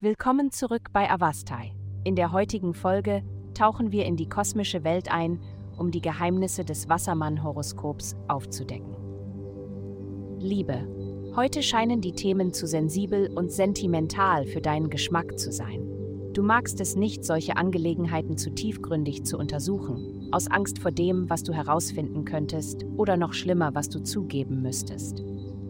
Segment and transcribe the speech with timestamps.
[0.00, 1.74] Willkommen zurück bei Avastai.
[2.02, 3.22] In der heutigen Folge
[3.54, 5.40] tauchen wir in die kosmische Welt ein,
[5.78, 8.96] um die Geheimnisse des Wassermann-Horoskops aufzudecken.
[10.40, 10.88] Liebe.
[11.36, 15.88] Heute scheinen die Themen zu sensibel und sentimental für deinen Geschmack zu sein.
[16.32, 21.42] Du magst es nicht, solche Angelegenheiten zu tiefgründig zu untersuchen, aus Angst vor dem, was
[21.42, 25.22] du herausfinden könntest oder noch schlimmer, was du zugeben müsstest.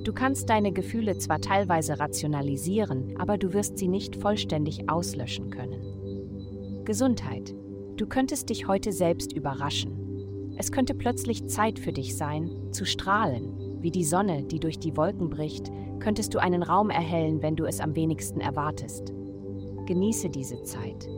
[0.04, 6.82] Du kannst deine Gefühle zwar teilweise rationalisieren, aber du wirst sie nicht vollständig auslöschen können.
[6.84, 7.54] Gesundheit.
[7.96, 10.54] Du könntest dich heute selbst überraschen.
[10.56, 13.78] Es könnte plötzlich Zeit für dich sein, zu strahlen.
[13.80, 15.70] Wie die Sonne, die durch die Wolken bricht,
[16.00, 19.12] könntest du einen Raum erhellen, wenn du es am wenigsten erwartest.
[19.86, 21.08] Genieße diese Zeit.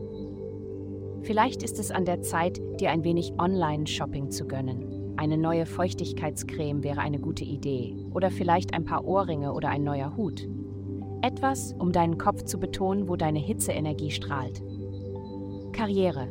[1.23, 5.04] Vielleicht ist es an der Zeit, dir ein wenig Online-Shopping zu gönnen.
[5.17, 10.17] Eine neue Feuchtigkeitscreme wäre eine gute Idee oder vielleicht ein paar Ohrringe oder ein neuer
[10.17, 10.49] Hut.
[11.23, 14.63] Etwas, um deinen Kopf zu betonen, wo deine Hitzeenergie strahlt.
[15.73, 16.29] Karriere.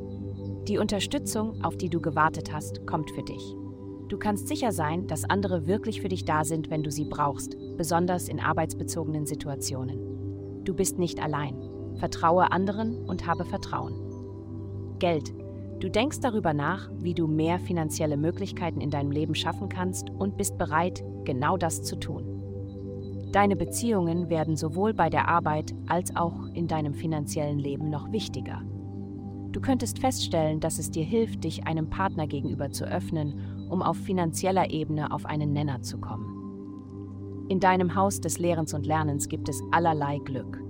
[0.67, 3.55] Die Unterstützung, auf die du gewartet hast, kommt für dich.
[4.09, 7.57] Du kannst sicher sein, dass andere wirklich für dich da sind, wenn du sie brauchst,
[7.77, 10.63] besonders in arbeitsbezogenen Situationen.
[10.63, 11.55] Du bist nicht allein.
[11.97, 13.95] Vertraue anderen und habe Vertrauen.
[14.99, 15.33] Geld.
[15.83, 20.37] Du denkst darüber nach, wie du mehr finanzielle Möglichkeiten in deinem Leben schaffen kannst und
[20.37, 23.29] bist bereit, genau das zu tun.
[23.33, 28.61] Deine Beziehungen werden sowohl bei der Arbeit als auch in deinem finanziellen Leben noch wichtiger.
[29.51, 33.97] Du könntest feststellen, dass es dir hilft, dich einem Partner gegenüber zu öffnen, um auf
[33.97, 37.45] finanzieller Ebene auf einen Nenner zu kommen.
[37.49, 40.63] In deinem Haus des Lehrens und Lernens gibt es allerlei Glück.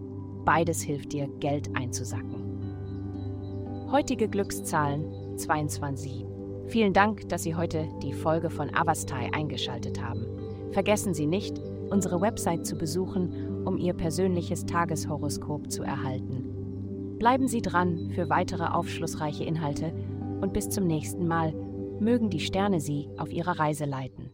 [0.44, 2.52] Beides hilft dir, Geld einzusacken.
[3.94, 6.25] Heutige Glückszahlen 22.
[6.66, 10.25] Vielen Dank, dass Sie heute die Folge von Avastai eingeschaltet haben.
[10.72, 11.59] Vergessen Sie nicht,
[11.91, 17.16] unsere Website zu besuchen, um Ihr persönliches Tageshoroskop zu erhalten.
[17.19, 19.93] Bleiben Sie dran für weitere aufschlussreiche Inhalte
[20.42, 21.54] und bis zum nächsten Mal
[21.99, 24.33] mögen die Sterne Sie auf Ihrer Reise leiten.